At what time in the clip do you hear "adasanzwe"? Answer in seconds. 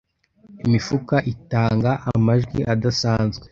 2.73-3.45